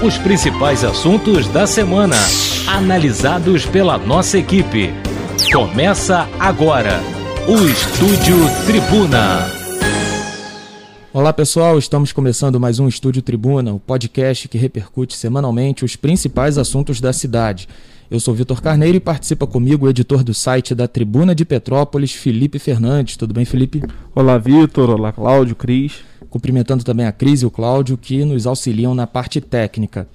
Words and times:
Os 0.00 0.16
principais 0.16 0.84
assuntos 0.84 1.48
da 1.48 1.66
semana, 1.66 2.14
analisados 2.68 3.66
pela 3.66 3.98
nossa 3.98 4.38
equipe. 4.38 4.90
Começa 5.52 6.28
agora 6.38 7.00
o 7.48 7.66
Estúdio 7.66 8.36
Tribuna. 8.64 9.44
Olá 11.12 11.32
pessoal, 11.32 11.76
estamos 11.76 12.12
começando 12.12 12.60
mais 12.60 12.78
um 12.78 12.86
Estúdio 12.86 13.22
Tribuna, 13.22 13.72
o 13.74 13.80
podcast 13.80 14.46
que 14.46 14.56
repercute 14.56 15.16
semanalmente 15.16 15.84
os 15.84 15.96
principais 15.96 16.58
assuntos 16.58 17.00
da 17.00 17.12
cidade. 17.12 17.68
Eu 18.08 18.20
sou 18.20 18.32
Vitor 18.34 18.62
Carneiro 18.62 18.98
e 18.98 19.00
participa 19.00 19.48
comigo 19.48 19.86
o 19.86 19.90
editor 19.90 20.22
do 20.22 20.32
site 20.32 20.76
da 20.76 20.86
Tribuna 20.86 21.34
de 21.34 21.44
Petrópolis, 21.44 22.12
Felipe 22.12 22.60
Fernandes. 22.60 23.16
Tudo 23.16 23.34
bem, 23.34 23.44
Felipe? 23.44 23.82
Olá, 24.14 24.38
Vitor. 24.38 24.90
Olá, 24.90 25.10
Cláudio, 25.10 25.56
Cris. 25.56 26.04
Cumprimentando 26.30 26.84
também 26.84 27.06
a 27.06 27.12
Cris 27.12 27.42
e 27.42 27.46
o 27.46 27.50
Cláudio 27.50 27.96
que 27.96 28.24
nos 28.24 28.46
auxiliam 28.46 28.94
na 28.94 29.06
parte 29.06 29.40
técnica. 29.40 30.08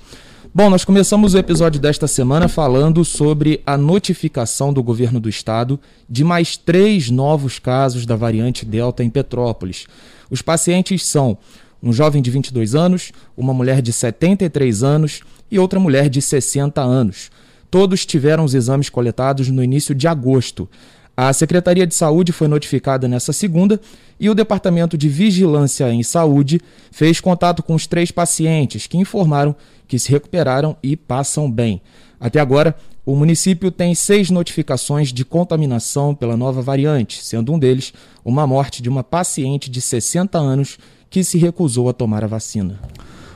Bom, 0.55 0.69
nós 0.69 0.85
começamos 0.85 1.33
o 1.33 1.37
episódio 1.39 1.81
desta 1.81 2.07
semana 2.07 2.47
falando 2.47 3.03
sobre 3.03 3.63
a 3.65 3.75
notificação 3.75 4.71
do 4.71 4.83
governo 4.83 5.19
do 5.19 5.27
estado 5.27 5.79
de 6.07 6.23
mais 6.23 6.55
três 6.55 7.09
novos 7.09 7.57
casos 7.57 8.05
da 8.05 8.15
variante 8.15 8.63
Delta 8.63 9.03
em 9.03 9.09
Petrópolis. 9.09 9.87
Os 10.29 10.43
pacientes 10.43 11.03
são 11.05 11.39
um 11.81 11.91
jovem 11.91 12.21
de 12.21 12.29
22 12.29 12.75
anos, 12.75 13.11
uma 13.35 13.51
mulher 13.51 13.81
de 13.81 13.91
73 13.91 14.83
anos 14.83 15.21
e 15.49 15.57
outra 15.57 15.79
mulher 15.79 16.07
de 16.07 16.21
60 16.21 16.79
anos. 16.79 17.31
Todos 17.71 18.05
tiveram 18.05 18.43
os 18.43 18.53
exames 18.53 18.89
coletados 18.89 19.49
no 19.49 19.63
início 19.63 19.95
de 19.95 20.07
agosto. 20.07 20.69
A 21.15 21.31
Secretaria 21.31 21.85
de 21.85 21.93
Saúde 21.93 22.31
foi 22.31 22.47
notificada 22.47 23.07
nessa 23.07 23.31
segunda 23.31 23.79
e 24.19 24.31
o 24.31 24.33
Departamento 24.33 24.97
de 24.97 25.07
Vigilância 25.07 25.91
em 25.93 26.01
Saúde 26.01 26.59
fez 26.91 27.21
contato 27.21 27.61
com 27.61 27.75
os 27.75 27.85
três 27.85 28.09
pacientes 28.09 28.87
que 28.87 28.97
informaram 28.97 29.55
que 29.87 29.99
se 29.99 30.11
recuperaram 30.11 30.75
e 30.81 30.97
passam 30.97 31.51
bem. 31.51 31.79
Até 32.19 32.39
agora, 32.39 32.75
o 33.05 33.15
município 33.15 33.69
tem 33.69 33.93
seis 33.93 34.31
notificações 34.31 35.13
de 35.13 35.23
contaminação 35.23 36.15
pela 36.15 36.35
nova 36.35 36.63
variante, 36.63 37.23
sendo 37.23 37.53
um 37.53 37.59
deles 37.59 37.93
uma 38.25 38.47
morte 38.47 38.81
de 38.81 38.89
uma 38.89 39.03
paciente 39.03 39.69
de 39.69 39.81
60 39.81 40.39
anos 40.39 40.79
que 41.11 41.23
se 41.23 41.37
recusou 41.37 41.89
a 41.89 41.93
tomar 41.93 42.23
a 42.23 42.27
vacina. 42.27 42.79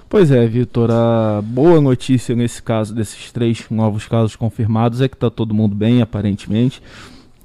Pois 0.10 0.32
é, 0.32 0.48
Vitor, 0.48 0.90
a 0.90 1.44
boa 1.44 1.80
notícia 1.80 2.34
nesse 2.34 2.64
caso 2.64 2.96
desses 2.96 3.32
três 3.32 3.66
novos 3.70 4.08
casos 4.08 4.36
confirmados 4.36 5.02
é 5.02 5.08
que 5.08 5.16
está 5.16 5.30
todo 5.30 5.54
mundo 5.54 5.76
bem, 5.76 6.02
aparentemente. 6.02 6.82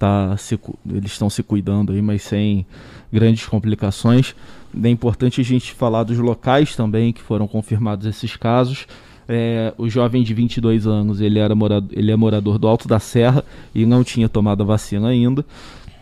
Tá 0.02 0.36
se, 0.36 0.58
eles 0.90 1.12
estão 1.12 1.30
se 1.30 1.44
cuidando 1.44 1.92
aí, 1.92 2.02
mas 2.02 2.22
sem 2.22 2.66
grandes 3.12 3.46
complicações. 3.46 4.34
É 4.82 4.88
importante 4.88 5.40
a 5.40 5.44
gente 5.44 5.72
falar 5.72 6.02
dos 6.02 6.18
locais 6.18 6.74
também 6.74 7.12
que 7.12 7.22
foram 7.22 7.46
confirmados 7.46 8.04
esses 8.04 8.34
casos. 8.34 8.88
É, 9.28 9.72
o 9.78 9.88
jovem 9.88 10.24
de 10.24 10.34
22 10.34 10.88
anos, 10.88 11.20
ele, 11.20 11.38
era 11.38 11.54
morador, 11.54 11.88
ele 11.92 12.10
é 12.10 12.16
morador 12.16 12.58
do 12.58 12.66
Alto 12.66 12.88
da 12.88 12.98
Serra 12.98 13.44
e 13.72 13.86
não 13.86 14.02
tinha 14.02 14.28
tomado 14.28 14.64
a 14.64 14.66
vacina 14.66 15.06
ainda. 15.06 15.46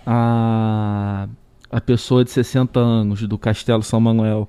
A 0.07 1.29
a 1.71 1.81
pessoa 1.81 2.25
de 2.25 2.31
60 2.31 2.81
anos 2.81 3.23
do 3.27 3.39
Castelo 3.39 3.83
São 3.83 4.01
Manuel 4.01 4.49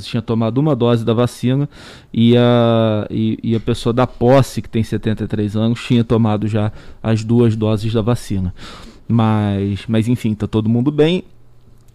tinha 0.00 0.22
tomado 0.22 0.58
uma 0.58 0.74
dose 0.74 1.04
da 1.04 1.12
vacina 1.12 1.68
e 2.12 2.34
a, 2.36 3.06
e, 3.10 3.38
e, 3.42 3.54
a 3.54 3.60
pessoa 3.60 3.92
da 3.92 4.06
posse, 4.06 4.62
que 4.62 4.68
tem 4.68 4.82
73 4.82 5.54
anos, 5.54 5.84
tinha 5.84 6.02
tomado 6.02 6.48
já 6.48 6.72
as 7.02 7.22
duas 7.22 7.54
doses 7.54 7.92
da 7.92 8.00
vacina. 8.00 8.54
Mas, 9.06 9.84
mas 9.86 10.08
enfim, 10.08 10.32
está 10.32 10.46
todo 10.46 10.68
mundo 10.68 10.90
bem. 10.90 11.24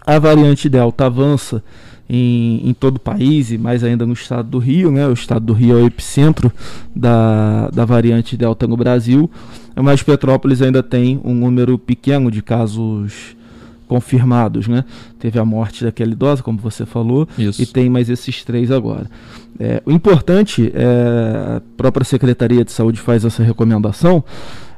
A 0.06 0.20
variante 0.20 0.70
Delta 0.70 1.08
avança 1.08 1.64
em, 2.08 2.70
em, 2.70 2.74
todo 2.74 2.98
o 2.98 3.00
país 3.00 3.52
e 3.52 3.58
mais 3.58 3.84
ainda 3.84 4.06
no 4.06 4.14
estado 4.14 4.48
do 4.48 4.60
Rio, 4.60 4.92
né? 4.92 5.08
O 5.08 5.14
estado 5.14 5.46
do 5.46 5.54
Rio 5.54 5.80
é 5.80 5.82
o 5.82 5.88
epicentro 5.88 6.52
da, 6.96 7.70
da 7.70 7.86
variante 7.86 8.38
Delta 8.38 8.68
no 8.68 8.78
Brasil, 8.78 9.30
mas 9.76 10.04
Petrópolis 10.04 10.62
ainda 10.62 10.84
tem 10.84 11.20
um 11.24 11.34
número 11.34 11.78
pequeno 11.78 12.30
de 12.30 12.42
casos 12.42 13.36
confirmados, 13.92 14.70
né? 14.70 14.86
Teve 15.20 15.38
a 15.38 15.44
morte 15.44 15.84
daquela 15.84 16.14
idosa, 16.14 16.42
como 16.42 16.58
você 16.58 16.86
falou, 16.86 17.28
Isso. 17.38 17.62
e 17.62 17.66
tem 17.66 17.90
mais 17.90 18.10
esses 18.10 18.42
três 18.42 18.72
agora. 18.72 19.06
É, 19.60 19.84
o 19.86 19.92
importante, 19.92 20.72
é, 20.74 21.58
a 21.58 21.62
própria 21.76 22.06
Secretaria 22.06 22.64
de 22.64 22.72
Saúde 22.72 23.02
faz 23.02 23.26
essa 23.26 23.44
recomendação 23.44 24.24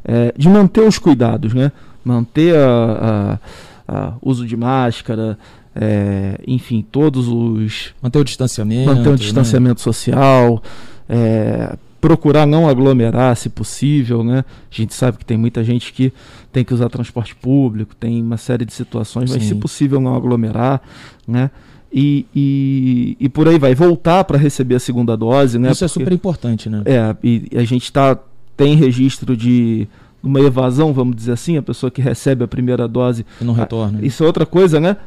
é, 0.03 0.33
de 0.35 0.49
manter 0.49 0.81
os 0.81 0.97
cuidados, 0.97 1.53
né? 1.53 1.71
Manter 2.03 2.55
a, 2.55 3.39
a, 3.87 3.95
a 3.95 4.13
uso 4.19 4.47
de 4.47 4.57
máscara, 4.57 5.37
é, 5.75 6.39
enfim, 6.47 6.83
todos 6.91 7.27
os. 7.27 7.93
Manter 8.01 8.17
o 8.17 8.23
distanciamento. 8.23 8.95
Manter 8.95 9.09
o 9.09 9.11
né? 9.11 9.17
distanciamento 9.17 9.79
né? 9.79 9.83
social. 9.83 10.63
É, 11.07 11.75
procurar 12.03 12.45
não 12.45 12.67
aglomerar, 12.67 13.33
se 13.37 13.47
possível, 13.47 14.25
né? 14.25 14.43
A 14.69 14.75
gente 14.75 14.93
sabe 14.93 15.17
que 15.17 15.23
tem 15.23 15.37
muita 15.37 15.63
gente 15.63 15.93
que 15.93 16.11
tem 16.51 16.61
que 16.61 16.73
usar 16.73 16.89
transporte 16.89 17.33
público, 17.33 17.95
tem 17.95 18.21
uma 18.21 18.35
série 18.35 18.65
de 18.65 18.73
situações, 18.73 19.31
Sim. 19.31 19.37
mas 19.37 19.47
se 19.47 19.55
possível 19.55 20.01
não 20.01 20.13
aglomerar, 20.13 20.81
né? 21.25 21.49
E, 21.93 22.25
e, 22.35 23.15
e 23.21 23.29
por 23.29 23.47
aí 23.47 23.57
vai 23.57 23.73
voltar 23.73 24.25
para 24.25 24.37
receber 24.37 24.75
a 24.75 24.79
segunda 24.81 25.15
dose, 25.15 25.57
né? 25.57 25.71
Isso 25.71 25.85
é 25.85 25.87
Porque, 25.87 26.01
é 26.01 26.03
super 26.03 26.13
importante, 26.13 26.69
né? 26.69 26.81
É, 26.83 27.15
e 27.23 27.47
a 27.55 27.63
gente 27.63 27.89
tá 27.89 28.19
tem 28.57 28.75
registro 28.75 29.37
de 29.37 29.87
uma 30.21 30.41
evasão, 30.41 30.91
vamos 30.91 31.15
dizer 31.15 31.31
assim, 31.31 31.55
a 31.55 31.61
pessoa 31.61 31.89
que 31.89 32.01
recebe 32.01 32.43
a 32.43 32.47
primeira 32.49 32.85
dose 32.85 33.25
e 33.39 33.45
não 33.45 33.53
retorna. 33.53 34.05
Isso 34.05 34.25
é 34.25 34.27
outra 34.27 34.45
coisa, 34.45 34.77
né? 34.77 34.97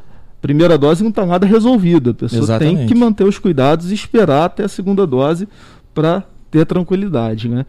Primeira 0.40 0.78
dose 0.78 1.02
não 1.02 1.10
está 1.10 1.26
nada 1.26 1.46
resolvida. 1.46 2.12
A 2.12 2.14
pessoa 2.14 2.42
Exatamente. 2.42 2.78
tem 2.78 2.86
que 2.86 2.94
manter 2.94 3.24
os 3.24 3.38
cuidados 3.38 3.90
e 3.90 3.94
esperar 3.94 4.46
até 4.46 4.64
a 4.64 4.68
segunda 4.68 5.06
dose 5.06 5.46
para 5.92 6.24
ter 6.50 6.64
tranquilidade, 6.66 7.48
né? 7.48 7.66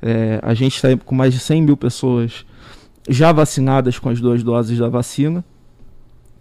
É, 0.00 0.38
a 0.42 0.54
gente 0.54 0.76
está 0.76 0.96
com 0.96 1.14
mais 1.14 1.34
de 1.34 1.40
100 1.40 1.62
mil 1.62 1.76
pessoas 1.76 2.44
já 3.08 3.32
vacinadas 3.32 3.98
com 3.98 4.08
as 4.08 4.20
duas 4.20 4.42
doses 4.42 4.78
da 4.78 4.88
vacina, 4.88 5.44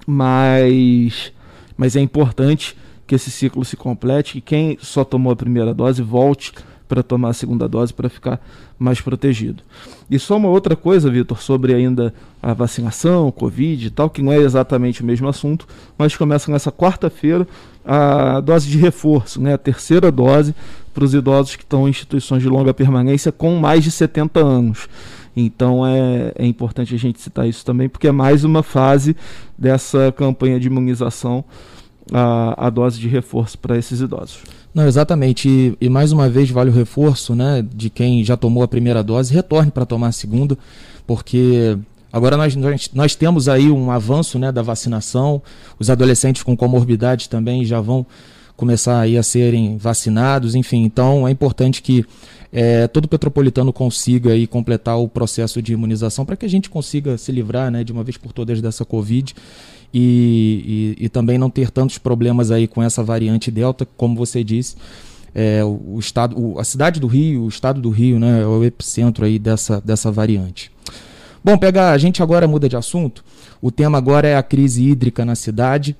mas, 0.05 1.31
mas 1.75 1.95
é 1.95 2.01
importante 2.01 2.75
que 3.07 3.15
esse 3.15 3.31
ciclo 3.31 3.63
se 3.63 3.77
complete, 3.77 4.33
que 4.33 4.41
quem 4.41 4.77
só 4.81 5.03
tomou 5.03 5.31
a 5.31 5.35
primeira 5.35 5.73
dose 5.73 6.01
volte 6.01 6.51
para 6.87 7.03
tomar 7.03 7.29
a 7.29 7.33
segunda 7.33 7.67
dose 7.67 7.93
para 7.93 8.09
ficar 8.09 8.39
mais 8.79 9.01
protegido. 9.01 9.63
E 10.09 10.17
só 10.17 10.37
uma 10.37 10.49
outra 10.49 10.75
coisa, 10.75 11.09
Vitor, 11.09 11.41
sobre 11.41 11.73
ainda 11.73 12.13
a 12.41 12.53
vacinação, 12.53 13.31
Covid 13.31 13.87
e 13.87 13.89
tal, 13.89 14.09
que 14.09 14.21
não 14.21 14.31
é 14.31 14.37
exatamente 14.37 15.01
o 15.01 15.05
mesmo 15.05 15.27
assunto, 15.27 15.67
mas 15.97 16.15
começa 16.15 16.51
nessa 16.51 16.71
quarta-feira 16.71 17.47
a 17.85 18.39
dose 18.39 18.69
de 18.69 18.77
reforço, 18.77 19.41
né, 19.41 19.53
a 19.53 19.57
terceira 19.57 20.11
dose 20.11 20.53
para 20.93 21.03
os 21.03 21.13
idosos 21.13 21.55
que 21.55 21.63
estão 21.63 21.87
em 21.87 21.91
instituições 21.91 22.41
de 22.41 22.49
longa 22.49 22.73
permanência 22.73 23.31
com 23.31 23.55
mais 23.57 23.83
de 23.83 23.91
70 23.91 24.39
anos. 24.39 24.87
Então 25.35 25.85
é, 25.85 26.33
é 26.35 26.45
importante 26.45 26.95
a 26.95 26.97
gente 26.97 27.21
citar 27.21 27.47
isso 27.47 27.63
também, 27.63 27.87
porque 27.87 28.07
é 28.07 28.11
mais 28.11 28.43
uma 28.43 28.63
fase 28.63 29.15
dessa 29.57 30.11
campanha 30.11 30.59
de 30.59 30.67
imunização, 30.67 31.45
a, 32.11 32.67
a 32.67 32.69
dose 32.69 32.99
de 32.99 33.07
reforço 33.07 33.57
para 33.57 33.77
esses 33.77 33.99
idosos. 34.01 34.39
Não, 34.73 34.87
exatamente. 34.87 35.49
E, 35.49 35.77
e, 35.81 35.89
mais 35.89 36.11
uma 36.11 36.29
vez 36.29 36.49
vale 36.49 36.69
o 36.69 36.73
reforço 36.73 37.33
né, 37.33 37.65
de 37.73 37.89
quem 37.89 38.23
já 38.23 38.37
tomou 38.37 38.63
a 38.63 38.67
primeira 38.67 39.03
dose, 39.03 39.33
retorne 39.33 39.71
para 39.71 39.85
tomar 39.85 40.09
a 40.09 40.11
segunda, 40.11 40.57
porque 41.05 41.77
agora 42.11 42.37
nós, 42.37 42.55
nós, 42.55 42.89
nós, 42.93 43.15
temos 43.15 43.49
aí 43.49 43.71
um 43.71 43.89
avanço 43.91 44.37
né, 44.37 44.51
da 44.51 44.61
vacinação, 44.61 45.41
os 45.79 45.89
adolescentes 45.89 46.43
com 46.43 46.55
comorbidades 46.55 47.27
também 47.27 47.65
já 47.65 47.81
vão 47.81 48.05
começar 48.55 48.99
aí 48.99 49.17
a 49.17 49.23
serem 49.23 49.77
vacinados, 49.77 50.55
enfim, 50.55 50.83
então 50.83 51.27
é 51.27 51.31
importante 51.31 51.81
que 51.81 52.03
é, 52.51 52.87
todo 52.87 53.07
petropolitano 53.07 53.71
consiga 53.73 54.31
aí 54.31 54.47
completar 54.47 54.97
o 54.99 55.07
processo 55.07 55.61
de 55.61 55.73
imunização 55.73 56.25
para 56.25 56.35
que 56.35 56.45
a 56.45 56.49
gente 56.49 56.69
consiga 56.69 57.17
se 57.17 57.31
livrar 57.31 57.69
né, 57.69 57.83
de 57.83 57.91
uma 57.91 58.03
vez 58.03 58.17
por 58.17 58.31
todas 58.31 58.61
dessa 58.61 58.85
Covid 58.85 59.35
e, 59.93 60.95
e, 60.99 61.05
e, 61.05 61.09
também 61.09 61.37
não 61.37 61.49
ter 61.49 61.71
tantos 61.71 61.97
problemas 61.97 62.51
aí 62.51 62.67
com 62.67 62.83
essa 62.83 63.03
variante 63.03 63.49
Delta, 63.49 63.87
como 63.97 64.15
você 64.15 64.43
disse. 64.43 64.75
É, 65.33 65.63
o, 65.63 65.97
estado, 65.99 66.37
o, 66.39 66.59
a 66.59 66.63
cidade 66.63 66.99
do 66.99 67.07
Rio, 67.07 67.43
o 67.43 67.47
estado 67.47 67.79
do 67.79 67.89
Rio, 67.89 68.19
né, 68.19 68.41
é 68.41 68.45
o 68.45 68.63
epicentro 68.63 69.25
aí 69.25 69.39
dessa, 69.39 69.81
dessa 69.81 70.11
variante. 70.11 70.71
Bom, 71.43 71.57
pegar, 71.57 71.91
a 71.91 71.97
gente 71.97 72.21
agora 72.21 72.47
muda 72.47 72.67
de 72.67 72.75
assunto. 72.75 73.23
O 73.61 73.71
tema 73.71 73.97
agora 73.97 74.27
é 74.27 74.35
a 74.35 74.43
crise 74.43 74.83
hídrica 74.83 75.23
na 75.23 75.35
cidade. 75.35 75.95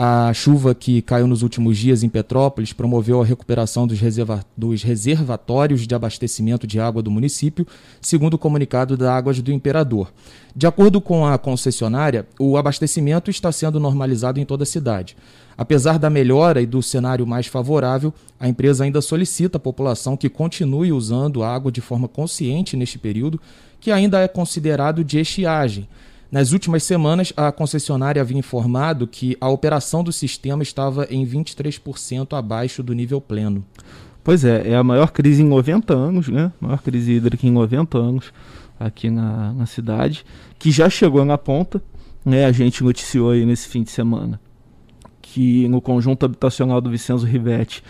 A 0.00 0.32
chuva 0.32 0.76
que 0.76 1.02
caiu 1.02 1.26
nos 1.26 1.42
últimos 1.42 1.76
dias 1.76 2.04
em 2.04 2.08
Petrópolis 2.08 2.72
promoveu 2.72 3.20
a 3.20 3.24
recuperação 3.24 3.84
dos, 3.84 3.98
reserva 3.98 4.44
dos, 4.56 4.80
reservatórios 4.80 5.88
de 5.88 5.92
abastecimento 5.92 6.68
de 6.68 6.78
água 6.78 7.02
do 7.02 7.10
município, 7.10 7.66
segundo 8.00 8.34
o 8.34 8.38
comunicado 8.38 8.96
da 8.96 9.12
Águas 9.12 9.40
do 9.40 9.50
Imperador. 9.50 10.12
De 10.54 10.68
acordo 10.68 11.00
com 11.00 11.26
a 11.26 11.36
concessionária, 11.36 12.28
o 12.38 12.56
abastecimento 12.56 13.28
está 13.28 13.50
sendo 13.50 13.80
normalizado 13.80 14.38
em 14.38 14.44
toda 14.44 14.62
a 14.62 14.66
cidade. 14.66 15.16
Apesar 15.56 15.98
da 15.98 16.08
melhora 16.08 16.62
e 16.62 16.66
do 16.66 16.80
cenário 16.80 17.26
mais 17.26 17.48
favorável, 17.48 18.14
a 18.38 18.48
empresa 18.48 18.84
ainda 18.84 19.00
solicita 19.00 19.56
à 19.56 19.60
população 19.60 20.16
que 20.16 20.28
continue 20.28 20.92
usando 20.92 21.42
água 21.42 21.72
de 21.72 21.80
forma 21.80 22.06
consciente 22.06 22.76
neste 22.76 23.00
período, 23.00 23.40
que 23.80 23.90
ainda 23.90 24.20
é 24.20 24.28
considerado 24.28 25.02
de 25.02 25.18
estiagem 25.18 25.88
nas 26.30 26.52
últimas 26.52 26.82
semanas, 26.82 27.32
a 27.36 27.50
concessionária 27.50 28.20
havia 28.20 28.38
informado 28.38 29.06
que 29.06 29.36
a 29.40 29.48
operação 29.48 30.04
do 30.04 30.12
sistema 30.12 30.62
estava 30.62 31.06
em 31.10 31.26
23% 31.26 32.36
abaixo 32.36 32.82
do 32.82 32.92
nível 32.92 33.20
pleno. 33.20 33.64
Pois 34.22 34.44
é, 34.44 34.70
é 34.70 34.76
a 34.76 34.84
maior 34.84 35.10
crise 35.10 35.42
em 35.42 35.46
90 35.46 35.94
anos, 35.94 36.28
né? 36.28 36.52
Maior 36.60 36.82
crise 36.82 37.12
hídrica 37.12 37.46
em 37.46 37.50
90 37.50 37.96
anos 37.96 38.32
aqui 38.78 39.08
na, 39.08 39.54
na 39.54 39.64
cidade, 39.64 40.24
que 40.58 40.70
já 40.70 40.90
chegou 40.90 41.24
na 41.24 41.38
ponta, 41.38 41.82
né? 42.24 42.44
A 42.44 42.52
gente 42.52 42.84
noticiou 42.84 43.30
aí 43.30 43.46
nesse 43.46 43.66
fim 43.68 43.82
de 43.82 43.90
semana 43.90 44.38
que 45.32 45.68
no 45.68 45.80
conjunto 45.80 46.24
habitacional 46.24 46.80
do 46.80 46.90
Vicenzo 46.90 47.26
Rivetti 47.26 47.82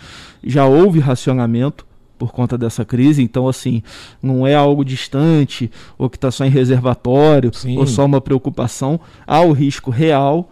já 0.43 0.65
houve 0.65 0.99
racionamento 0.99 1.85
por 2.19 2.31
conta 2.31 2.57
dessa 2.57 2.85
crise, 2.85 3.23
então 3.23 3.47
assim, 3.47 3.81
não 4.21 4.45
é 4.45 4.53
algo 4.53 4.85
distante 4.85 5.71
ou 5.97 6.09
que 6.09 6.17
está 6.17 6.29
só 6.29 6.45
em 6.45 6.49
reservatório 6.49 7.49
Sim. 7.53 7.77
ou 7.77 7.87
só 7.87 8.05
uma 8.05 8.21
preocupação, 8.21 8.99
há 9.25 9.39
o 9.39 9.53
risco 9.53 9.89
real 9.89 10.51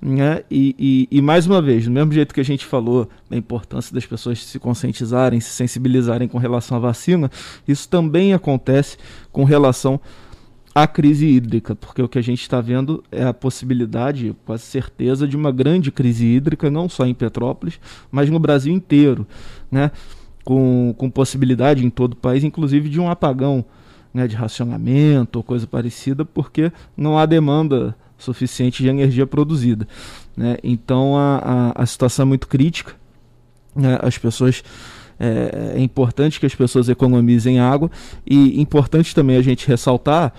né? 0.00 0.44
E, 0.48 0.76
e, 1.10 1.18
e, 1.18 1.20
mais 1.20 1.46
uma 1.46 1.60
vez, 1.60 1.84
do 1.84 1.90
mesmo 1.90 2.12
jeito 2.12 2.32
que 2.32 2.40
a 2.40 2.44
gente 2.44 2.64
falou 2.64 3.08
da 3.28 3.36
importância 3.36 3.92
das 3.92 4.06
pessoas 4.06 4.44
se 4.44 4.58
conscientizarem, 4.58 5.40
se 5.40 5.50
sensibilizarem 5.50 6.28
com 6.28 6.38
relação 6.38 6.76
à 6.76 6.80
vacina, 6.80 7.28
isso 7.66 7.88
também 7.88 8.32
acontece 8.32 8.96
com 9.32 9.42
relação 9.42 10.00
à 10.72 10.86
crise 10.86 11.26
hídrica, 11.26 11.74
porque 11.74 12.00
o 12.00 12.08
que 12.08 12.18
a 12.18 12.22
gente 12.22 12.42
está 12.42 12.60
vendo 12.60 13.02
é 13.10 13.24
a 13.24 13.34
possibilidade, 13.34 14.36
quase 14.46 14.62
certeza, 14.62 15.26
de 15.26 15.36
uma 15.36 15.50
grande 15.50 15.90
crise 15.90 16.24
hídrica, 16.24 16.70
não 16.70 16.88
só 16.88 17.04
em 17.04 17.14
Petrópolis, 17.14 17.80
mas 18.10 18.30
no 18.30 18.38
Brasil 18.38 18.72
inteiro, 18.72 19.26
né? 19.70 19.90
Com, 20.48 20.94
com 20.96 21.10
possibilidade 21.10 21.84
em 21.84 21.90
todo 21.90 22.14
o 22.14 22.16
país, 22.16 22.42
inclusive 22.42 22.88
de 22.88 22.98
um 22.98 23.10
apagão 23.10 23.62
né, 24.14 24.26
de 24.26 24.34
racionamento 24.34 25.38
ou 25.38 25.42
coisa 25.42 25.66
parecida, 25.66 26.24
porque 26.24 26.72
não 26.96 27.18
há 27.18 27.26
demanda 27.26 27.94
suficiente 28.16 28.82
de 28.82 28.88
energia 28.88 29.26
produzida. 29.26 29.86
Né? 30.34 30.56
Então 30.62 31.18
a, 31.18 31.72
a, 31.76 31.82
a, 31.82 31.84
situação 31.84 32.22
é 32.22 32.26
muito 32.26 32.48
crítica. 32.48 32.94
Né? 33.76 33.98
As 34.00 34.16
pessoas 34.16 34.64
é, 35.20 35.74
é, 35.76 35.80
importante 35.82 36.40
que 36.40 36.46
as 36.46 36.54
pessoas 36.54 36.88
economizem 36.88 37.60
água 37.60 37.90
e 38.26 38.58
importante 38.58 39.14
também 39.14 39.36
a 39.36 39.42
gente 39.42 39.68
ressaltar 39.68 40.32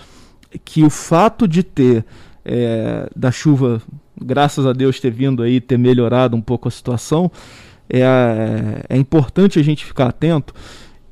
que 0.66 0.84
o 0.84 0.90
fato 0.90 1.48
de 1.48 1.62
ter 1.62 2.04
é, 2.44 3.08
da 3.16 3.32
chuva, 3.32 3.80
graças 4.20 4.66
a 4.66 4.74
Deus 4.74 5.00
ter 5.00 5.12
vindo 5.12 5.44
aí, 5.44 5.62
ter 5.62 5.78
melhorado 5.78 6.36
um 6.36 6.42
pouco 6.42 6.68
a 6.68 6.72
situação, 6.72 7.32
é, 7.90 8.86
é 8.90 8.98
importante 8.98 9.60
a 9.60 9.64
gente 9.64 9.86
ficar 9.86 10.08
atento 10.08 10.54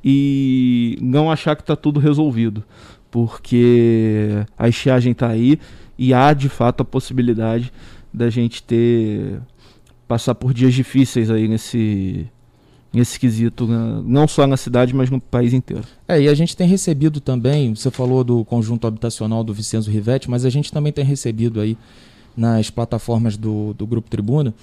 e 0.04 0.96
não 1.00 1.30
achar 1.30 1.56
que 1.56 1.62
está 1.62 1.74
tudo 1.74 1.98
resolvido, 1.98 2.62
porque 3.10 4.44
a 4.56 4.68
estiagem 4.68 5.12
está 5.12 5.28
aí 5.28 5.58
e 5.98 6.14
há 6.14 6.32
de 6.32 6.48
fato 6.48 6.82
a 6.82 6.84
possibilidade 6.84 7.72
da 8.14 8.30
gente 8.30 8.62
ter 8.62 9.40
passar 10.06 10.34
por 10.34 10.54
dias 10.54 10.72
difíceis 10.72 11.30
aí 11.30 11.48
nesse 11.48 12.26
nesse 12.90 13.20
quesito, 13.20 13.66
né? 13.66 14.02
não 14.06 14.26
só 14.26 14.46
na 14.46 14.56
cidade, 14.56 14.94
mas 14.94 15.10
no 15.10 15.20
país 15.20 15.52
inteiro. 15.52 15.84
É, 16.08 16.22
e 16.22 16.26
a 16.26 16.32
gente 16.32 16.56
tem 16.56 16.66
recebido 16.66 17.20
também, 17.20 17.74
você 17.74 17.90
falou 17.90 18.24
do 18.24 18.42
conjunto 18.46 18.86
habitacional 18.86 19.44
do 19.44 19.52
Vicenzo 19.52 19.90
Rivetti, 19.90 20.30
mas 20.30 20.46
a 20.46 20.50
gente 20.50 20.72
também 20.72 20.90
tem 20.90 21.04
recebido 21.04 21.60
aí 21.60 21.76
nas 22.34 22.70
plataformas 22.70 23.36
do, 23.36 23.74
do 23.74 23.86
Grupo 23.86 24.08
Tribuna 24.08 24.54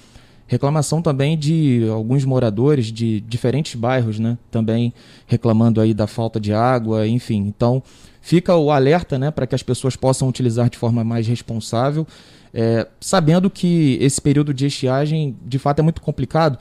reclamação 0.46 1.02
também 1.02 1.36
de 1.36 1.86
alguns 1.92 2.24
moradores 2.24 2.86
de 2.86 3.20
diferentes 3.20 3.74
bairros, 3.74 4.18
né? 4.18 4.38
Também 4.50 4.92
reclamando 5.26 5.80
aí 5.80 5.92
da 5.92 6.06
falta 6.06 6.38
de 6.38 6.52
água, 6.52 7.06
enfim. 7.06 7.38
Então, 7.46 7.82
fica 8.20 8.54
o 8.56 8.70
alerta 8.70 9.18
né, 9.18 9.30
para 9.30 9.46
que 9.46 9.54
as 9.54 9.62
pessoas 9.62 9.96
possam 9.96 10.28
utilizar 10.28 10.68
de 10.70 10.76
forma 10.78 11.04
mais 11.04 11.26
responsável, 11.26 12.06
é, 12.52 12.86
sabendo 13.00 13.48
que 13.48 13.98
esse 14.00 14.20
período 14.20 14.52
de 14.52 14.66
estiagem 14.66 15.36
de 15.44 15.58
fato 15.58 15.80
é 15.80 15.82
muito 15.82 16.00
complicado 16.00 16.58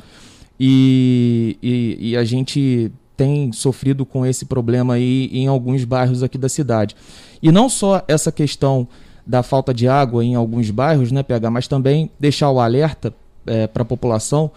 e, 0.59 1.57
e, 1.61 2.11
e, 2.11 2.17
a 2.17 2.23
gente 2.23 2.91
tem 3.17 3.51
sofrido 3.51 4.05
com 4.05 4.25
esse 4.25 4.45
problema 4.45 4.95
aí 4.95 5.29
em 5.31 5.47
alguns 5.47 5.83
bairros 5.85 6.21
aqui 6.21 6.37
da 6.37 6.49
cidade. 6.49 6.95
E 7.41 7.51
não 7.51 7.67
só 7.67 8.03
essa 8.07 8.31
questão 8.31 8.87
da 9.25 9.41
falta 9.41 9.73
de 9.73 9.87
água 9.87 10.23
em 10.23 10.35
alguns 10.35 10.69
bairros, 10.69 11.11
né, 11.11 11.23
PH, 11.23 11.49
mas 11.49 11.67
também 11.67 12.11
deixar 12.19 12.51
o 12.51 12.59
alerta 12.59 13.13
é, 13.45 13.67
para 13.67 13.83
a 13.83 13.85
população 13.85 14.51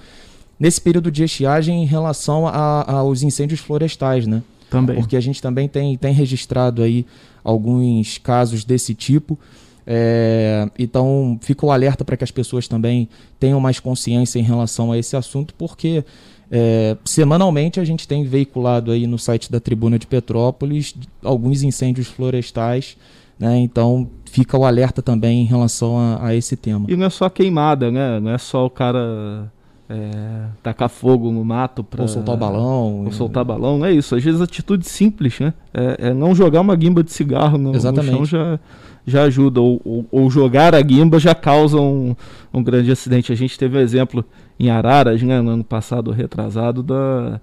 nesse 0.58 0.80
período 0.80 1.10
de 1.10 1.22
estiagem 1.24 1.82
em 1.82 1.86
relação 1.86 2.46
a, 2.46 2.90
aos 2.90 3.22
incêndios 3.22 3.60
florestais, 3.60 4.26
né? 4.26 4.42
Também. 4.70 4.96
Porque 4.96 5.16
a 5.16 5.20
gente 5.20 5.40
também 5.40 5.68
tem, 5.68 5.96
tem 5.96 6.12
registrado 6.12 6.82
aí 6.82 7.06
alguns 7.42 8.18
casos 8.18 8.64
desse 8.64 8.94
tipo. 8.94 9.38
É, 9.86 10.68
então, 10.78 11.38
fica 11.40 11.64
o 11.64 11.70
alerta 11.70 12.04
para 12.04 12.16
que 12.16 12.24
as 12.24 12.30
pessoas 12.30 12.68
também 12.68 13.08
tenham 13.40 13.58
mais 13.58 13.80
consciência 13.80 14.38
em 14.38 14.42
relação 14.42 14.92
a 14.92 14.98
esse 14.98 15.16
assunto, 15.16 15.54
porque 15.54 16.04
é, 16.50 16.96
semanalmente 17.04 17.80
a 17.80 17.84
gente 17.84 18.06
tem 18.06 18.24
veiculado 18.24 18.90
aí 18.90 19.06
no 19.06 19.18
site 19.18 19.50
da 19.50 19.60
Tribuna 19.60 19.98
de 19.98 20.06
Petrópolis 20.06 20.94
alguns 21.22 21.62
incêndios 21.62 22.08
florestais. 22.08 22.98
Né? 23.38 23.58
Então, 23.58 24.10
fica 24.28 24.56
o 24.56 24.64
alerta 24.64 25.02
também 25.02 25.42
em 25.42 25.44
relação 25.44 25.98
a, 25.98 26.26
a 26.26 26.34
esse 26.34 26.56
tema. 26.56 26.86
E 26.88 26.96
não 26.96 27.06
é 27.06 27.10
só 27.10 27.28
queimada, 27.28 27.90
né? 27.90 28.20
Não 28.20 28.30
é 28.30 28.38
só 28.38 28.66
o 28.66 28.70
cara 28.70 29.50
é, 29.88 30.46
tacar 30.62 30.88
fogo 30.88 31.32
no 31.32 31.42
mato 31.44 31.82
para 31.82 32.02
ou 32.02 32.08
soltar 32.08 32.34
o 32.34 32.38
balão 32.38 33.04
ou 33.04 33.12
soltar 33.12 33.42
balão 33.42 33.84
é 33.84 33.90
isso 33.90 34.14
às 34.14 34.22
vezes 34.22 34.40
atitude 34.40 34.86
simples 34.86 35.40
né 35.40 35.54
é, 35.72 36.08
é, 36.08 36.14
não 36.14 36.34
jogar 36.34 36.60
uma 36.60 36.76
guimba 36.76 37.02
de 37.02 37.10
cigarro 37.10 37.56
no, 37.56 37.74
Exatamente. 37.74 38.10
no 38.10 38.16
chão 38.18 38.24
já 38.26 38.60
já 39.06 39.22
ajuda 39.22 39.62
ou, 39.62 39.80
ou, 39.82 40.06
ou, 40.10 40.30
jogar 40.30 40.74
a 40.74 40.82
guimba 40.82 41.18
já 41.18 41.34
causa 41.34 41.78
um, 41.78 42.14
um 42.52 42.62
grande 42.62 42.92
acidente 42.92 43.32
a 43.32 43.34
gente 43.34 43.58
teve 43.58 43.78
um 43.78 43.80
exemplo 43.80 44.22
em 44.60 44.68
Araras 44.68 45.22
né 45.22 45.40
no 45.40 45.52
ano 45.52 45.64
passado 45.64 46.10
retrasado 46.10 46.82
da, 46.82 47.40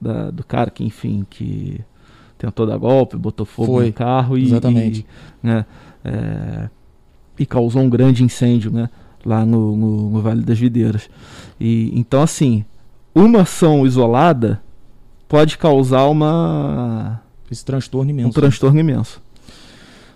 da 0.00 0.30
do 0.30 0.44
cara 0.44 0.70
que 0.70 0.84
enfim 0.84 1.26
que 1.28 1.80
tentou 2.38 2.64
dar 2.64 2.76
golpe 2.76 3.16
botou 3.16 3.44
fogo 3.44 3.72
Foi. 3.72 3.86
no 3.86 3.92
carro 3.92 4.38
e 4.38 4.44
Exatamente. 4.44 5.00
E, 5.42 5.46
né, 5.46 5.66
é, 6.04 6.68
e 7.38 7.46
causou 7.46 7.82
um 7.82 7.90
grande 7.90 8.22
incêndio 8.22 8.70
né 8.70 8.88
lá 9.24 9.46
no, 9.46 9.76
no, 9.76 10.10
no 10.10 10.20
Vale 10.20 10.42
das 10.42 10.58
Videiras. 10.58 11.08
E, 11.60 11.92
então, 11.94 12.22
assim, 12.22 12.64
uma 13.14 13.42
ação 13.42 13.86
isolada 13.86 14.60
pode 15.28 15.56
causar 15.58 16.06
uma. 16.06 17.20
Esse 17.50 17.64
transtorno 17.64 18.10
imenso. 18.10 18.28
Um 18.28 18.32
transtorno 18.32 18.80
imenso. 18.80 19.20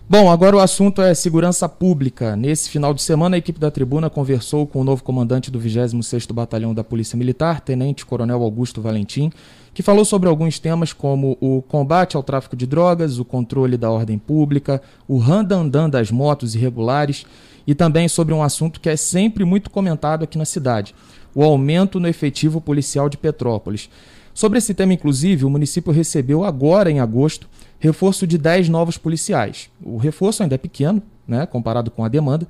Bom, 0.09 0.31
agora 0.31 0.56
o 0.56 0.61
assunto 0.61 1.03
é 1.03 1.12
segurança 1.15 1.69
pública. 1.69 2.37
Nesse 2.37 2.71
final 2.71 2.94
de 2.94 3.03
semana, 3.03 3.35
a 3.37 3.39
equipe 3.39 3.59
da 3.59 3.73
tribuna 3.73 4.09
conversou 4.09 4.65
com 4.65 4.81
o 4.81 4.85
novo 4.85 5.03
comandante 5.03 5.50
do 5.50 5.59
26º 5.61 6.32
Batalhão 6.32 6.73
da 6.73 6.85
Polícia 6.85 7.17
Militar, 7.17 7.61
Tenente 7.61 8.06
Coronel 8.06 8.41
Augusto 8.41 8.81
Valentim, 8.81 9.32
que 9.77 9.83
falou 9.83 10.06
sobre 10.06 10.27
alguns 10.27 10.59
temas 10.59 10.95
como 10.95 11.37
o 11.39 11.61
combate 11.61 12.17
ao 12.17 12.23
tráfico 12.23 12.56
de 12.56 12.67
drogas, 12.67 13.19
o 13.19 13.27
controle 13.27 13.77
da 13.77 13.91
ordem 13.91 14.17
pública, 14.17 14.81
o 15.06 15.19
randandan 15.19 15.91
das 15.91 16.11
motos 16.11 16.55
irregulares 16.55 17.27
e 17.67 17.75
também 17.75 18.09
sobre 18.09 18.33
um 18.33 18.43
assunto 18.43 18.81
que 18.81 18.89
é 18.89 18.97
sempre 18.97 19.45
muito 19.45 19.69
comentado 19.69 20.23
aqui 20.23 20.39
na 20.39 20.47
cidade: 20.47 20.95
o 21.35 21.45
aumento 21.45 22.01
no 22.01 22.09
efetivo 22.09 22.59
policial 22.59 23.11
de 23.11 23.19
Petrópolis. 23.19 23.91
Sobre 24.33 24.56
esse 24.56 24.73
tema, 24.73 24.95
inclusive, 24.95 25.45
o 25.45 25.51
município 25.51 25.93
recebeu 25.93 26.43
agora, 26.43 26.91
em 26.91 26.99
agosto, 26.99 27.47
reforço 27.79 28.27
de 28.27 28.39
10 28.39 28.71
novos 28.71 28.97
policiais. 28.97 29.69
O 29.85 29.99
reforço 29.99 30.43
ainda 30.43 30.55
é 30.55 30.59
pequeno, 30.59 31.03
né, 31.29 31.45
comparado 31.45 31.91
com 31.91 32.03
a 32.03 32.09
demanda, 32.09 32.49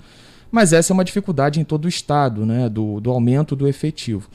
mas 0.48 0.72
essa 0.72 0.92
é 0.92 0.94
uma 0.94 1.04
dificuldade 1.04 1.58
em 1.58 1.64
todo 1.64 1.86
o 1.86 1.88
estado, 1.88 2.46
né, 2.46 2.68
do, 2.68 3.00
do 3.00 3.10
aumento 3.10 3.56
do 3.56 3.66
efetivo. 3.66 4.28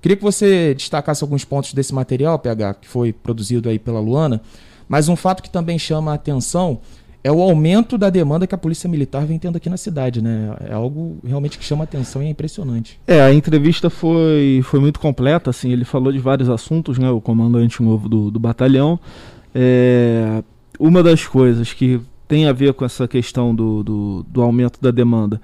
Queria 0.00 0.16
que 0.16 0.22
você 0.22 0.74
destacasse 0.74 1.22
alguns 1.22 1.44
pontos 1.44 1.74
desse 1.74 1.94
material, 1.94 2.38
PH, 2.38 2.74
que 2.74 2.88
foi 2.88 3.12
produzido 3.12 3.68
aí 3.68 3.78
pela 3.78 4.00
Luana, 4.00 4.40
mas 4.88 5.08
um 5.08 5.16
fato 5.16 5.42
que 5.42 5.50
também 5.50 5.78
chama 5.78 6.12
a 6.12 6.14
atenção 6.14 6.80
é 7.22 7.30
o 7.30 7.42
aumento 7.42 7.98
da 7.98 8.08
demanda 8.08 8.46
que 8.46 8.54
a 8.54 8.58
Polícia 8.58 8.88
Militar 8.88 9.26
vem 9.26 9.38
tendo 9.38 9.56
aqui 9.56 9.68
na 9.68 9.76
cidade, 9.76 10.22
né? 10.22 10.56
É 10.68 10.72
algo 10.72 11.18
realmente 11.24 11.58
que 11.58 11.64
chama 11.64 11.84
atenção 11.84 12.22
e 12.22 12.26
é 12.26 12.30
impressionante. 12.30 12.98
É, 13.06 13.20
a 13.20 13.32
entrevista 13.32 13.90
foi, 13.90 14.62
foi 14.64 14.80
muito 14.80 14.98
completa, 14.98 15.50
assim, 15.50 15.70
ele 15.70 15.84
falou 15.84 16.10
de 16.10 16.18
vários 16.18 16.48
assuntos, 16.48 16.98
né? 16.98 17.10
O 17.10 17.20
comandante 17.20 17.82
novo 17.82 18.08
do, 18.08 18.30
do 18.30 18.40
batalhão. 18.40 18.98
É, 19.54 20.42
uma 20.78 21.02
das 21.02 21.26
coisas 21.26 21.74
que 21.74 22.00
tem 22.26 22.46
a 22.46 22.52
ver 22.52 22.72
com 22.72 22.84
essa 22.84 23.06
questão 23.06 23.54
do, 23.54 23.82
do, 23.82 24.26
do 24.26 24.40
aumento 24.40 24.80
da 24.80 24.90
demanda 24.90 25.40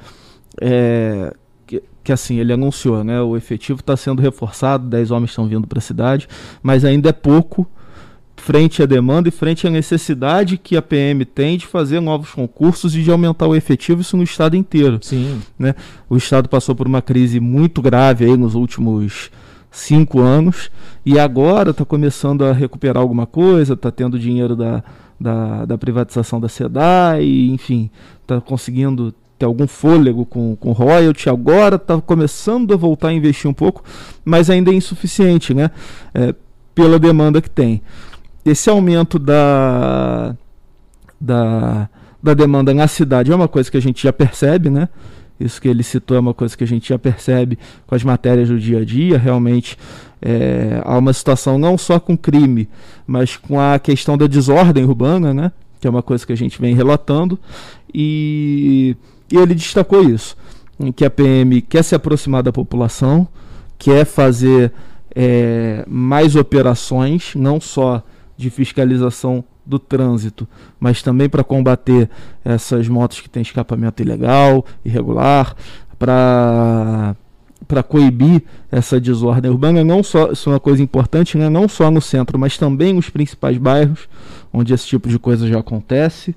é 0.59 1.35
que, 1.67 1.83
que, 2.05 2.13
assim, 2.13 2.39
ele 2.39 2.53
anunciou, 2.53 3.03
né? 3.03 3.21
O 3.21 3.37
efetivo 3.37 3.81
está 3.81 3.97
sendo 3.97 4.23
reforçado, 4.23 4.87
10 4.87 5.11
homens 5.11 5.31
estão 5.31 5.49
vindo 5.49 5.67
para 5.67 5.79
a 5.79 5.83
cidade, 5.83 6.29
mas 6.63 6.85
ainda 6.85 7.09
é 7.09 7.13
pouco 7.13 7.67
frente 8.37 8.83
à 8.83 8.87
demanda 8.87 9.29
e 9.29 9.33
frente 9.33 9.67
à 9.67 9.71
necessidade 9.71 10.59
que 10.59 10.77
a 10.77 10.83
PM 10.83 11.25
tem 11.25 11.57
de 11.57 11.67
fazer 11.67 12.01
novos 12.01 12.31
concursos 12.31 12.95
e 12.95 13.03
de 13.03 13.11
aumentar 13.11 13.47
o 13.47 13.57
efetivo, 13.57 14.03
isso 14.03 14.17
no 14.17 14.23
estado 14.23 14.55
inteiro. 14.55 14.99
Sim. 15.03 15.41
Né? 15.59 15.75
O 16.09 16.17
estado 16.17 16.49
passou 16.49 16.75
por 16.75 16.87
uma 16.87 17.03
crise 17.03 17.41
muito 17.41 17.83
grave 17.83 18.25
aí 18.25 18.37
nos 18.37 18.55
últimos 18.55 19.31
cinco 19.71 20.21
anos 20.21 20.71
e 21.05 21.19
agora 21.19 21.71
está 21.71 21.85
começando 21.85 22.45
a 22.45 22.53
recuperar 22.53 23.03
alguma 23.03 23.27
coisa, 23.27 23.75
está 23.75 23.91
tendo 23.91 24.19
dinheiro 24.19 24.55
da, 24.55 24.83
da, 25.21 25.65
da 25.65 25.79
privatização 25.79 26.41
da 26.41 26.49
SEDAI, 26.49 27.25
enfim, 27.51 27.91
está 28.23 28.41
conseguindo 28.41 29.15
ter 29.39 29.47
algum 29.47 29.67
fôlego 29.67 30.25
com, 30.25 30.57
com 30.57 30.73
royalty, 30.73 31.29
agora 31.29 31.77
está 31.77 32.01
começando 32.01 32.73
a 32.73 32.77
voltar 32.77 33.09
a 33.09 33.13
investir 33.13 33.51
um 33.51 33.55
pouco, 33.55 33.83
mas 34.25 34.49
ainda 34.49 34.71
é 34.71 34.75
insuficiente, 34.75 35.53
né? 35.53 35.71
É, 36.15 36.35
pela 36.75 36.99
demanda 36.99 37.41
que 37.41 37.51
tem. 37.51 37.83
Esse 38.45 38.71
aumento 38.71 39.19
da, 39.19 40.37
da, 41.21 41.89
da 42.23 42.35
demanda 42.35 42.73
na 42.73 42.89
cidade 42.89 43.33
é 43.33 43.35
uma 43.35 43.49
coisa 43.49 43.71
que 43.71 43.77
a 43.77 43.83
gente 43.83 44.03
já 44.03 44.13
percebe, 44.13 44.71
né? 44.71 44.89
Isso 45.39 45.61
que 45.61 45.69
ele 45.69 45.83
citou 45.83 46.17
é 46.17 46.21
uma 46.21 46.33
coisa 46.33 46.57
que 46.57 46.65
a 46.65 46.67
gente 46.67 46.89
já 46.89 46.99
percebe 46.99 47.59
com 47.87 47.95
as 47.95 48.03
matérias 48.03 48.49
do 48.49 48.59
dia 48.59 48.81
a 48.81 48.85
dia. 48.85 49.19
Realmente 49.19 49.77
é, 50.23 50.81
há 50.83 50.97
uma 50.97 51.13
situação 51.13 51.59
não 51.59 51.77
só 51.77 52.01
com 52.01 52.17
crime, 52.17 52.69
mas 53.07 53.37
com 53.37 53.61
a 53.61 53.79
questão 53.79 54.17
da 54.17 54.27
desordem 54.27 54.85
urbana, 54.85 55.35
né? 55.35 55.53
que 55.81 55.87
é 55.87 55.91
uma 55.91 56.03
coisa 56.03 56.27
que 56.27 56.33
a 56.33 56.37
gente 56.37 56.61
vem 56.61 56.75
relatando. 56.75 57.39
E, 57.93 58.97
e 59.31 59.37
ele 59.37 59.55
destacou 59.55 60.03
isso, 60.03 60.37
que 60.95 61.05
a 61.05 61.11
PM 61.11 61.61
quer 61.63 61.83
se 61.83 61.95
aproximar 61.95 62.43
da 62.43 62.53
população, 62.53 63.27
quer 63.79 64.05
fazer 64.05 64.73
é, 65.15 65.85
mais 65.89 66.37
operações, 66.37 67.35
não 67.35 67.61
só 67.61 68.03
de 68.37 68.51
fiscalização 68.51 69.43
do 69.65 69.79
trânsito, 69.79 70.47
mas 70.79 71.03
também 71.03 71.29
para 71.29 71.43
combater 71.43 72.09
essas 72.45 72.87
motos 72.87 73.21
que 73.21 73.29
têm 73.29 73.43
escapamento 73.43 74.03
ilegal, 74.03 74.65
irregular, 74.85 75.57
para 75.99 77.17
para 77.67 77.83
coibir 77.83 78.45
essa 78.71 79.01
desordem 79.01 79.51
urbana, 79.51 79.83
não 79.83 80.01
só 80.01 80.31
isso 80.31 80.49
é 80.49 80.53
uma 80.53 80.61
coisa 80.61 80.81
importante, 80.81 81.37
né, 81.37 81.49
não 81.49 81.67
só 81.69 81.91
no 81.91 82.01
centro, 82.01 82.39
mas 82.39 82.57
também 82.57 82.93
nos 82.93 83.11
principais 83.11 83.59
bairros 83.59 84.09
onde 84.53 84.73
esse 84.73 84.87
tipo 84.87 85.09
de 85.09 85.19
coisa 85.19 85.49
já 85.49 85.59
acontece. 85.59 86.37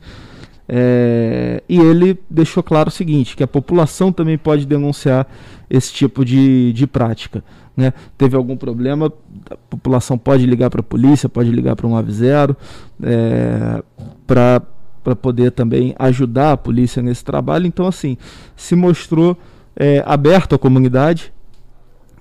É, 0.72 1.64
e 1.68 1.80
ele 1.80 2.20
deixou 2.30 2.62
claro 2.62 2.90
o 2.90 2.92
seguinte, 2.92 3.36
que 3.36 3.42
a 3.42 3.48
população 3.48 4.12
também 4.12 4.38
pode 4.38 4.68
denunciar 4.68 5.28
esse 5.68 5.92
tipo 5.92 6.24
de, 6.24 6.72
de 6.74 6.86
prática. 6.86 7.44
Né? 7.76 7.92
Teve 8.16 8.36
algum 8.36 8.56
problema, 8.56 9.12
a 9.50 9.56
população 9.56 10.16
pode 10.16 10.46
ligar 10.46 10.70
para 10.70 10.82
a 10.82 10.84
polícia, 10.84 11.28
pode 11.28 11.50
ligar 11.50 11.76
para 11.76 11.88
um 11.88 11.92
90 11.92 12.56
é, 13.02 13.84
para 14.28 15.16
poder 15.20 15.52
também 15.52 15.96
ajudar 15.98 16.52
a 16.52 16.58
polícia 16.58 17.02
nesse 17.02 17.26
trabalho. 17.26 17.66
Então, 17.66 17.88
assim, 17.88 18.16
se 18.56 18.76
mostrou 18.76 19.36
é, 19.76 20.04
aberto 20.06 20.54
à 20.54 20.60
comunidade, 20.60 21.34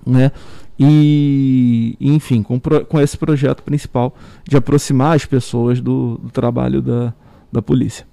né? 0.06 0.32
E, 0.80 1.96
enfim, 2.00 2.40
com, 2.42 2.58
com 2.60 3.00
esse 3.00 3.18
projeto 3.18 3.62
principal 3.64 4.14
de 4.48 4.56
aproximar 4.56 5.16
as 5.16 5.26
pessoas 5.26 5.80
do, 5.80 6.18
do 6.22 6.30
trabalho 6.30 6.80
da, 6.80 7.12
da 7.52 7.60
polícia. 7.60 8.06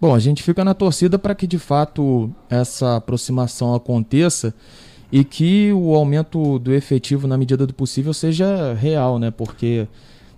Bom, 0.00 0.14
a 0.14 0.18
gente 0.18 0.42
fica 0.42 0.64
na 0.64 0.72
torcida 0.72 1.18
para 1.18 1.34
que 1.34 1.46
de 1.46 1.58
fato 1.58 2.30
essa 2.48 2.96
aproximação 2.96 3.74
aconteça 3.74 4.54
e 5.12 5.24
que 5.24 5.72
o 5.72 5.94
aumento 5.94 6.58
do 6.58 6.72
efetivo 6.72 7.28
na 7.28 7.36
medida 7.36 7.66
do 7.66 7.74
possível 7.74 8.14
seja 8.14 8.72
real, 8.74 9.18
né? 9.18 9.30
Porque 9.30 9.86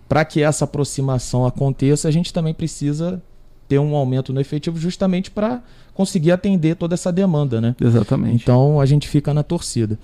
para 0.08 0.24
que 0.24 0.42
essa 0.42 0.64
aproximação 0.64 1.46
aconteça, 1.46 2.08
a 2.08 2.10
gente 2.10 2.32
também 2.32 2.52
precisa 2.52 3.22
ter 3.68 3.78
um 3.78 3.94
aumento 3.94 4.32
no 4.32 4.40
efetivo 4.40 4.78
justamente 4.78 5.30
para 5.30 5.62
conseguir 5.94 6.32
atender 6.32 6.74
toda 6.74 6.94
essa 6.94 7.12
demanda, 7.12 7.60
né? 7.60 7.76
Exatamente. 7.80 8.42
Então 8.42 8.80
a 8.80 8.86
gente 8.86 9.08
fica 9.08 9.32
na 9.32 9.42
torcida. 9.42 9.98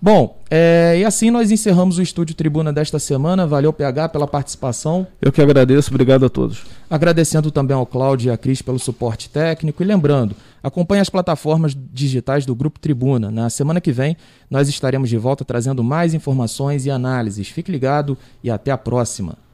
Bom, 0.00 0.38
é, 0.50 0.96
e 0.98 1.04
assim 1.04 1.30
nós 1.30 1.50
encerramos 1.50 1.98
o 1.98 2.02
Estúdio 2.02 2.34
Tribuna 2.34 2.72
desta 2.72 2.98
semana. 2.98 3.46
Valeu, 3.46 3.72
PH, 3.72 4.10
pela 4.10 4.26
participação. 4.26 5.06
Eu 5.20 5.32
que 5.32 5.40
agradeço, 5.40 5.90
obrigado 5.90 6.26
a 6.26 6.28
todos. 6.28 6.64
Agradecendo 6.88 7.50
também 7.50 7.76
ao 7.76 7.86
Cláudio 7.86 8.28
e 8.28 8.30
à 8.30 8.36
Cris 8.36 8.60
pelo 8.60 8.78
suporte 8.78 9.30
técnico. 9.30 9.82
E 9.82 9.86
lembrando, 9.86 10.36
acompanhe 10.62 11.00
as 11.00 11.10
plataformas 11.10 11.74
digitais 11.92 12.44
do 12.44 12.54
Grupo 12.54 12.78
Tribuna. 12.78 13.30
Na 13.30 13.48
semana 13.48 13.80
que 13.80 13.90
vem, 13.90 14.16
nós 14.50 14.68
estaremos 14.68 15.08
de 15.08 15.16
volta 15.16 15.44
trazendo 15.44 15.82
mais 15.82 16.14
informações 16.14 16.84
e 16.86 16.90
análises. 16.90 17.48
Fique 17.48 17.72
ligado 17.72 18.16
e 18.44 18.50
até 18.50 18.70
a 18.70 18.78
próxima. 18.78 19.45